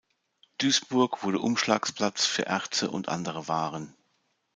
[0.57, 3.95] Duisburg wurde Umschlagplatz für Erze und andere Waren.